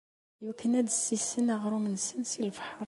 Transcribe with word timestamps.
Iwakken 0.41 0.71
ad 0.79 0.85
d-ssisen 0.87 1.53
aɣrum-nsen 1.55 2.21
si 2.31 2.41
lebḥer. 2.47 2.79